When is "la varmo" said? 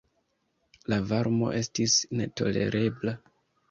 0.93-1.53